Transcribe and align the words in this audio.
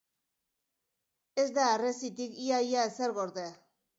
Ez 1.43 1.45
da 1.59 1.67
harresitik 1.73 2.41
ia-ia 2.47 2.89
ezer 2.93 3.17
gorde. 3.21 3.47